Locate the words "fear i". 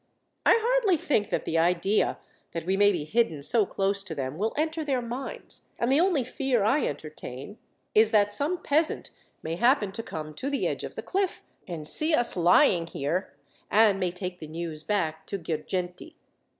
6.23-6.87